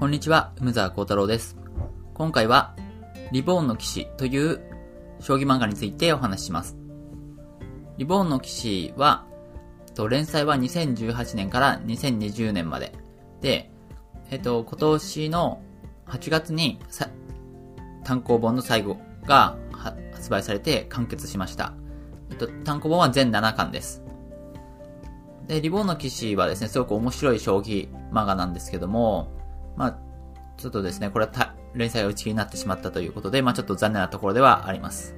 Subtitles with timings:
[0.00, 1.58] こんにちは、梅沢幸太郎です。
[2.14, 2.74] 今回は、
[3.32, 4.62] リボーンの騎士という
[5.20, 6.78] 将棋漫画についてお話しします。
[7.98, 9.26] リボーンの騎士は、
[9.94, 12.94] と連載は2018年から2020年まで。
[13.42, 13.70] で、
[14.30, 15.60] えっと、今年の
[16.06, 16.80] 8月に
[18.02, 19.58] 単行本の最後が
[20.14, 21.74] 発売されて完結しました。
[22.30, 24.02] えっと、単行本は全7巻です。
[25.46, 29.38] で、リボンの騎士はですね、すごく面白い将棋漫画なんですけども、
[29.80, 29.98] まあ、
[30.58, 35.16] ちょっとですね、これは連載が打ち切りになってしまったということで、まあちょっと残念なところではあります。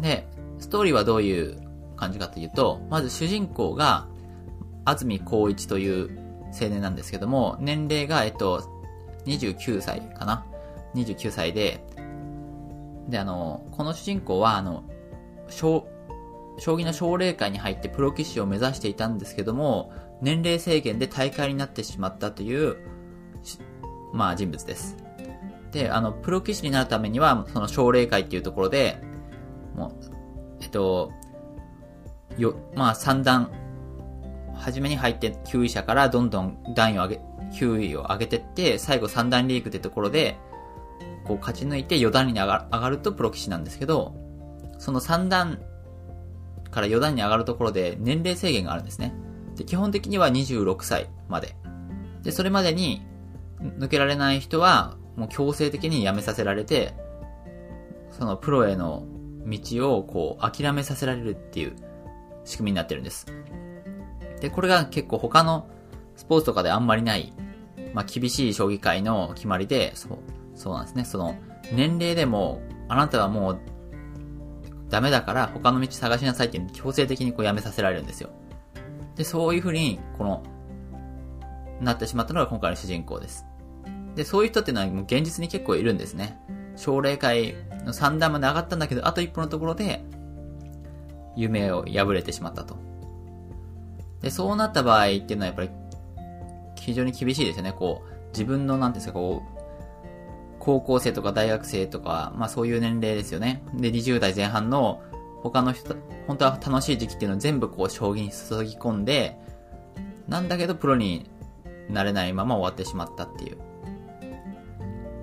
[0.00, 0.26] で、
[0.58, 1.60] ストーリーはどういう
[1.94, 4.08] 感じかというと、まず主人公が、
[4.86, 6.18] 安住光一という
[6.58, 8.62] 青年なんですけども、年齢が、えっと、
[9.26, 10.46] 29歳かな
[10.94, 11.84] ?29 歳で、
[13.10, 14.84] で、あの、この主人公は、あの、
[15.50, 15.86] 将、
[16.58, 22.95] 将棋の奨励会に入ってプロ棋士を目指していたんですけども、年齢制限で大会になってしまったという、
[24.12, 24.96] まあ人物です。
[25.72, 28.98] で、あの、プロ棋士になるためには、その奨励会っていうところで、
[29.74, 29.92] もう、
[30.62, 31.12] えっと、
[32.38, 33.50] よ、まあ三段、
[34.54, 37.20] 初めに入って9位者からどんどん段位を上げ、
[37.52, 40.38] 9位を上げてって、最後三段リーグってところで、
[41.24, 44.14] こう勝ち抜いて4段に上が上がるとプロ棋士なんですけど、
[44.78, 45.58] その3段
[46.70, 49.14] から4段に上がるところで年齢制限があるんですね。
[49.56, 51.56] で、基本的には26歳まで。
[52.22, 53.02] で、それまでに
[53.60, 56.94] 抜けられない人は、もう強制的に辞めさせられて、
[58.10, 59.04] そのプロへの
[59.46, 61.76] 道をこう諦めさせられるっていう
[62.44, 63.26] 仕組みになってるんです。
[64.40, 65.68] で、これが結構他の
[66.16, 67.32] スポーツとかであんまりない、
[67.94, 70.18] まあ厳しい将棋界の決まりで、そう、
[70.54, 71.04] そうなんですね。
[71.04, 71.36] その、
[71.72, 73.58] 年齢でも、あなたはもう、
[74.88, 78.30] ダメだから他の道探しなさいって強制的にこうやめさせられるんですよ。
[79.16, 80.42] で、そういう風に、この、
[81.80, 83.45] なってしまったのが今回の主人公です。
[84.16, 86.40] で、そういう人っていうのはもう現実に結構いるんですね。
[86.74, 90.04] 奨励会の3段まで上がったんだけど、あと一歩のところで、
[91.36, 92.76] 夢を破れてしまったと。
[94.22, 95.70] で、そうなった場合っていうのはやっぱり、
[96.76, 97.72] 非常に厳しいですよね。
[97.72, 99.56] こう、自分の、なんですか、こう、
[100.58, 103.62] 高校生とか大学生とか、まあそういう年齢ですよね。
[103.74, 105.02] で、20代前半の
[105.42, 105.94] 他の人、
[106.26, 109.38] 本当は楽しい時期っていうのを全部こう将棋に注ぎ込んで、
[110.26, 111.30] なんだけどプロに
[111.88, 113.58] なれないまま終わってしまったっていう。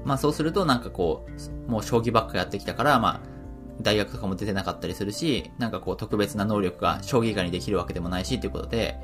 [0.06, 1.25] まあそうするとなんかこ
[1.68, 3.34] う、もう将棋ばっかやってきたから、まあ、
[3.81, 9.00] 大学とかも出てなかったりするし、なんかこう特別な能力が将棋以外にできるわけでもないしっていうことで、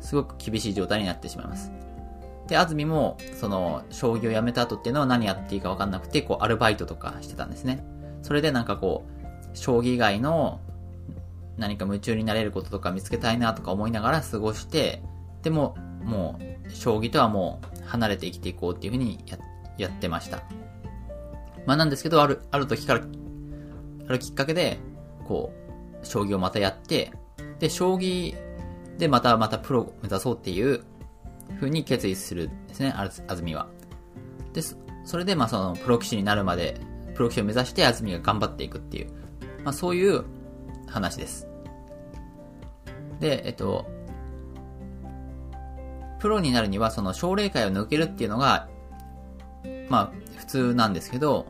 [0.00, 1.72] すごく厳しい状態になってしまいます。
[2.46, 7.84] で、安住も、その、将棋をやめた後っていうのは何やっていいか分かんなくて、こう、アルバイトとかしてたんですね。
[8.22, 9.06] それでなんかこ
[9.52, 10.60] う、将棋以外の
[11.56, 15.02] 何か夢中になれることとか見つけたいなとか思いながら過ごして、
[15.42, 19.40] でも、もう、将棋とはもう離れて生きていこうっていうふうにやっ
[19.78, 20.42] やってました。
[21.66, 23.00] まあなんですけど、ある、ある時から、
[24.08, 24.78] あるきっかけで、
[25.26, 25.52] こ
[26.02, 27.12] う、将棋をまたやって、
[27.58, 28.36] で、将棋
[28.98, 30.84] でまたまたプロを目指そうっていう
[31.56, 33.68] 風に決意するんですね、あず安住は。
[34.52, 34.62] で、
[35.04, 36.80] それで、まあその、プロ棋士になるまで、
[37.14, 39.10] プロ棋士を目指して安住が頑張っていくっていう、
[39.64, 40.24] まあそういう
[40.86, 41.48] 話です。
[43.20, 43.86] で、えっと、
[46.20, 48.68] プロになるには、その、奨励会を抜けるっていうのが、
[49.88, 51.46] まあ、普通なんですけど、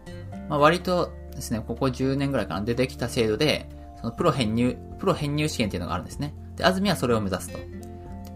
[0.49, 3.69] まあ割とですね、ここ10年ぐらいかな、出てきた制度で、
[4.01, 6.35] その、プロ編入、プロ編入試験っていうのがあるんですね。
[6.57, 7.59] で、安住はそれを目指すと。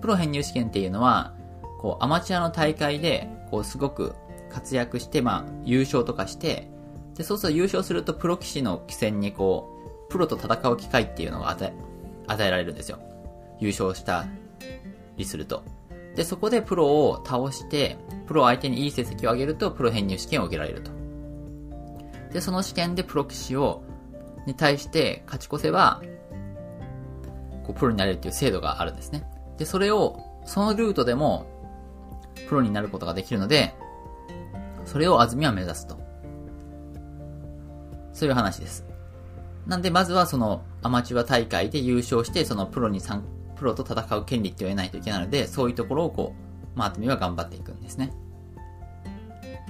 [0.01, 1.35] プロ編入試験っていうのは、
[1.81, 4.15] こう、アマチュアの大会で、こう、すごく
[4.51, 6.71] 活躍して、まあ、優勝とかして、
[7.17, 9.69] で、そうすると優勝すると、プロ棋士の棋戦に、こ
[10.09, 11.73] う、プロと戦う機会っていうのが与え、
[12.27, 12.99] 与えられるんですよ。
[13.61, 14.27] 優勝した
[15.17, 15.65] りすると。
[16.17, 20.91] で、そこでプロを倒して、プロ相手にいい成績を上げると、プロ編入試験を受けられると。
[22.31, 23.83] で、その試験でプロ棋士を、
[24.47, 26.03] に対して勝ち越せば、
[27.67, 29.25] こう、プロになれるっていう制度があるんですね。
[29.57, 31.47] で、それを、そのルートでも、
[32.49, 33.75] プロになることができるので、
[34.85, 35.99] それを安住は目指すと。
[38.13, 38.85] そういう話です。
[39.67, 43.25] なんで、まずはその、アマチュア大会で優勝して、そのプロに参、
[43.57, 46.48] プロと戦う権利っていうのを得ないといけないので、そういうところをこう、
[46.79, 48.13] まあ、安住は頑張っていくんですね。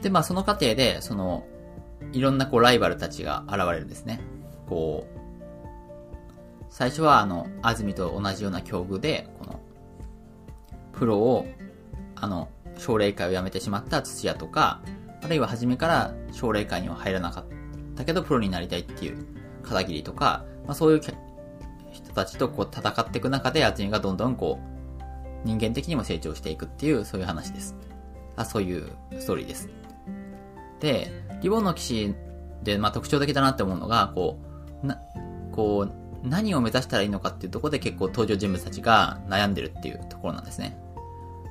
[0.02, 1.46] で、まあ、その過程で、その、
[2.12, 4.20] いろんなこう、ライバルたちが現れるんですね。
[4.68, 5.18] こう、
[6.68, 9.58] 最初はあの、安住と同じような境遇で、この、
[10.92, 11.46] プロを、
[12.14, 14.82] あの、奨励会を辞めてしまった土屋とか、
[15.24, 17.44] あるいは初めから奨励会には入らなかっ
[17.96, 19.26] たけど、プロになりたいっていう
[19.62, 21.00] 片桐とか、まあそういう
[21.90, 24.77] 人たちとこう戦っていく中で、厚みがどんどんこう、
[25.44, 27.76] 人間的にも成長していくっていう、そういう話です。
[28.36, 29.68] あそういうストーリーです。
[30.80, 31.10] で、
[31.42, 32.14] リボンの騎士
[32.62, 34.38] で、まあ、特徴的だなって思うのが、こ
[34.82, 35.00] う、な、
[35.52, 40.78] こう、何を目指したらいいのかっていうところで結構登場人物たちが悩んでるっていうところなんですね。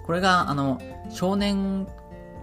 [0.06, 1.88] これが、あの、少年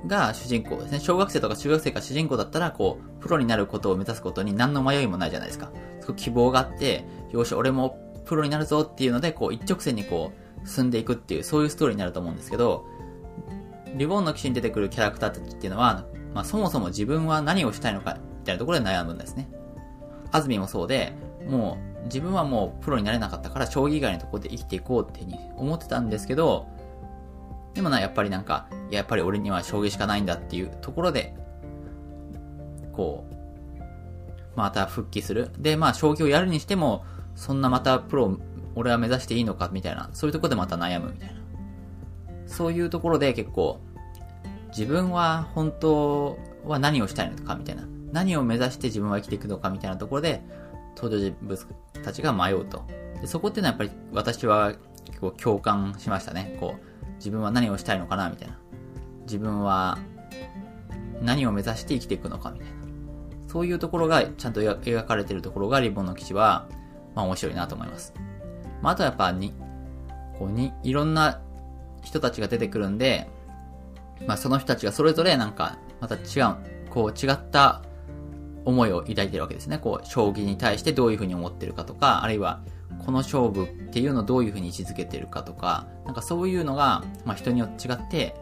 [0.07, 1.01] が主人公ですね。
[1.01, 5.71] 小学生とか中学生が主人公だったら、こう、プロになることを目指すことに何の迷いもないじゃないですか。
[6.01, 12.87] すごく希望があって、よし、俺もプロになるぞっていうので、こう、一直線にこう、進んでいくっていう、そういうストーリーになると思うんですけど、
[13.97, 19.49] リボンの騎士に出てくるキャラクターたちっていうのは、まあ、そもそも自分は何をしたいのか、みたいなところで悩むんですね。
[20.33, 21.13] 安住もそうで、
[21.49, 26.67] もう、自分はもうプロになれなかったから、将棋以外のところで生きていこうってに思ってたんですけど、
[27.75, 31.35] でもな、やっぱりなんか、やっぱり俺には将棋しかないんだっていうところで、
[32.93, 33.35] こう、
[34.57, 35.51] また復帰する。
[35.59, 38.39] で、まあ、将棋をやるにしても、そんなまたプロ、
[38.75, 41.35] 俺は目指していいのかみたいな、そういうとこでまた悩むみたいな。
[42.47, 43.81] そういうところで結構、
[44.69, 47.85] 自分は本当は何をしたいのかみたいな。
[48.13, 50.43] 何を目指して自分は生きていくのかみたいなところで、
[50.97, 51.67] 登場人物
[52.05, 52.85] たちが迷うと。
[53.21, 54.75] でそこっていうのはやっぱり私は
[55.05, 56.57] 結構共感しましたね。
[56.61, 58.59] こう、自分は何をしたいのかなみたいな。
[59.23, 59.99] 自分は
[61.23, 62.75] 何を目指して生きていくのかみたいな。
[63.49, 66.67] そういうところがちゃんと描かれてるところがリボンの騎士は、
[67.15, 68.13] まあ面白いなと思います。
[68.85, 69.55] まああとはやっぱに、
[70.39, 71.41] こうに、いろんな
[72.03, 73.31] 人たちが出てくるんで、
[74.27, 77.81] まあその人たちがそれぞれなんか、また違う、こう違った
[78.67, 79.79] 思いを抱いてるわけですね。
[79.79, 82.61] こう、将棋に対してどういうふうに思ってるかとか、あるいは、
[83.07, 88.37] この勝負っていうのをどういうふうに位置づけてるかとか、なんかそういうのが、まあ人によって違って、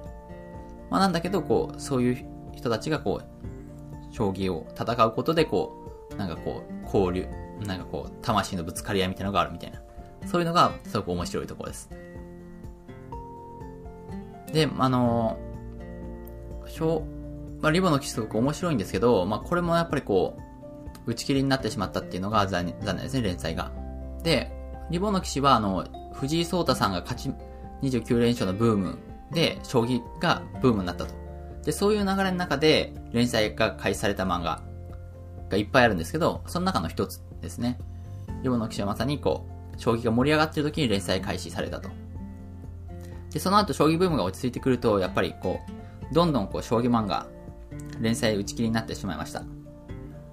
[0.91, 7.29] まあなんだけど、こう、そういう人たちがこう、将棋を戦うことで、こう、なんかこう、交流、
[7.65, 9.81] なんかこう、魂のぶつかり合いみたいなのがあるみたいな。
[10.27, 11.91] そういうのがすごく面白いところです。
[14.53, 17.03] で、あのー、
[17.61, 20.37] まあ、リボの騎士すごく面白いんですけど、まあ、これもやっぱりこ
[21.07, 23.73] う、打ち切りになってしまったっていうのが残念ですね、連載が。
[24.23, 24.53] で、
[24.91, 27.31] リボの騎士は、あの、藤井聡太さんが勝ち
[27.83, 28.99] 29連勝のブーム
[29.33, 31.15] で、将棋がブームになったと。
[31.65, 34.63] で、そういう流れの中で、連載が開始された漫画
[35.49, 37.79] がいっぱいあるんですけど、その中の一つですね。
[38.43, 39.51] リボの騎士はまさにこう、
[39.82, 41.90] 将棋が盛り上がってる時に連載開始されたと。
[43.32, 45.58] で、その後将棋ブームが落ち着いてくると、やっぱりこ
[46.11, 47.26] う、どんどんこう、将棋漫画、
[48.00, 49.43] 連載打ち切りになってしまいました。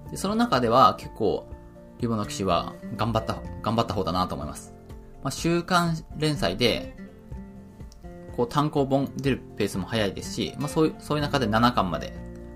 [0.08, 1.48] で、その中では結構、
[1.98, 4.72] リボの騎士は頑張った、頑張った方だなと思います。
[5.24, 6.96] まあ、週刊連載で、
[8.36, 12.12] こう単行本出るペースも早いですし、まあそういう、そういう中で7巻まで、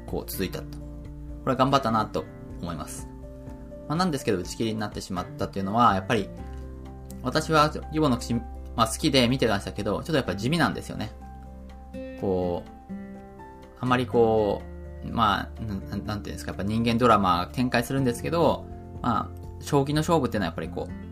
[0.06, 0.64] こう続いたと。
[0.78, 2.24] これは頑張ったなと
[2.62, 3.08] 思います。
[3.88, 6.28] まあなんですけど打ち切りになってしまったっていうのは、やっぱり、
[7.24, 11.10] 私はリボの騎士、まあ好きで見てましたけど、ちょっとやっぱ地味なんですよね。
[12.20, 12.92] こう、
[13.80, 14.62] あまりこ
[15.04, 18.64] う、まあ、な、なんていうんですか、やっぱ人間ドラマ展開するんですけど、
[19.02, 21.04] まあ、将棋の勝負っていうのはやっぱりこう、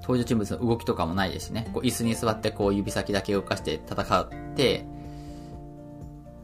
[0.00, 4.84] 登場人物の動きとかもないですしね、こう椅子に座ってこう指先だけ動かして戦って、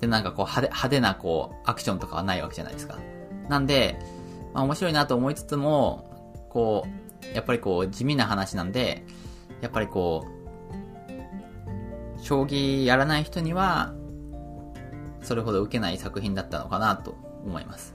[0.00, 2.99] で、なんかこう派手派手なこうアクションとかはないわけじゃないですか。
[3.49, 3.99] なんで、
[4.55, 9.05] まあ面白いなと思いつつも、こう、やっぱりこう地味な話なんで、
[9.61, 13.94] やっぱりこう、将棋やらない人には、
[15.22, 17.94] それほど受けない作品だったのかなと思います。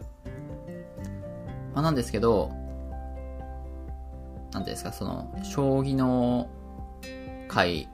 [1.73, 2.51] まあ、なんですけど、
[4.53, 6.49] なんですか、その、将棋の
[7.47, 7.89] 会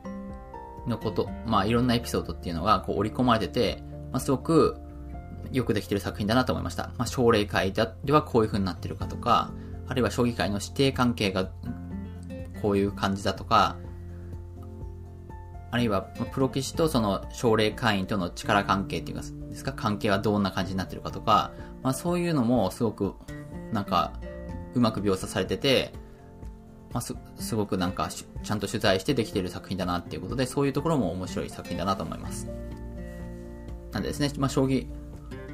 [0.88, 4.78] のこと、まあいろんなエピソードっていうのがこう織り込まれてて、まあすごく
[5.52, 6.92] よくできてる作品だなと思いました。
[6.98, 9.52] まあ奨励会ではこういう風になってるかとか、
[9.92, 11.52] あるいは将棋界の指定関係が
[12.62, 13.76] こういう感じだとか、
[15.70, 21.52] あるいはプロ棋士とその奨励会員との力関係っていうかですか、関係はどんな感じになってるかとか、
[21.84, 23.16] まあそういうのもすごく
[23.74, 24.14] なんか、
[24.76, 25.92] うまく描写されてて、
[26.94, 32.50] まあ、す、すごくなんか、ちゃんと取材してできている作品だなっていうことで、そういうところも面白い作品だなと思います。
[33.92, 34.88] なんでですね、まあ、将棋、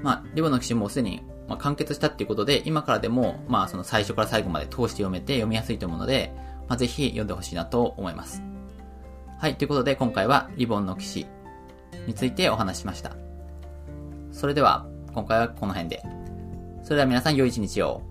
[0.04, 6.34] まあ、リボの騎士もすでに、まあ、完結したっていうことで、今からでも、まあ、その最初から最後まで通して読めて読みやすいと思うので、
[6.68, 8.44] まあ、ぜひ読んでほしいなと思います。
[9.40, 11.28] はい、ということで今回はリボンの騎士
[12.08, 13.16] についてお話ししました。
[14.32, 16.04] それでは、今回はこの辺で。
[16.84, 18.02] それでは皆さん良い一日を。